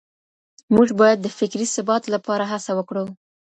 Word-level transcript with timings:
موږ 0.75 0.89
بايد 0.99 1.19
د 1.21 1.27
فکري 1.37 1.65
ثبات 1.75 2.03
لپاره 2.13 2.43
هڅه 2.51 2.71
وکړو. 2.75 3.05